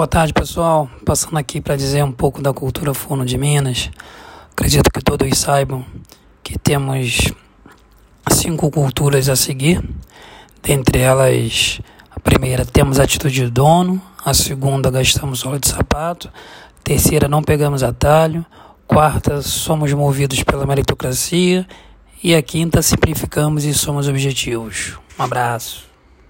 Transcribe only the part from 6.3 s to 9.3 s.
que temos cinco culturas